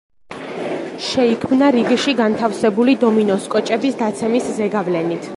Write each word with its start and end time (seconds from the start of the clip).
შეიქმნა 1.07 1.67
რიგში 1.75 2.15
განთავსებული 2.21 2.95
დომინოს 3.03 3.45
კოჭების 3.57 3.99
დაცემის 4.01 4.49
ზეგავლენით. 4.61 5.29